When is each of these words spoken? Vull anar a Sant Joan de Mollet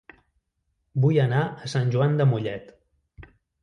Vull 1.05 1.21
anar 1.25 1.43
a 1.45 1.71
Sant 1.77 1.95
Joan 1.99 2.19
de 2.23 2.31
Mollet 2.35 2.77